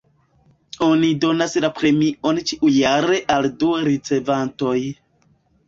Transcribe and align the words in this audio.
Oni 0.85 1.09
donas 1.25 1.53
la 1.65 1.69
premion 1.81 2.41
ĉiujare 2.53 3.21
al 3.37 3.47
du 3.63 3.71
ricevantoj. 3.91 4.77